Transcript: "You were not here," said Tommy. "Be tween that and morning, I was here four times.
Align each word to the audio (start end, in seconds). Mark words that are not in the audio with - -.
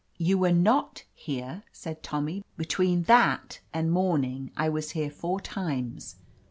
"You 0.17 0.39
were 0.39 0.51
not 0.51 1.03
here," 1.13 1.61
said 1.71 2.01
Tommy. 2.01 2.43
"Be 2.57 2.65
tween 2.65 3.03
that 3.03 3.59
and 3.71 3.91
morning, 3.91 4.49
I 4.57 4.67
was 4.67 4.93
here 4.97 5.11
four 5.11 5.39
times. 5.39 6.15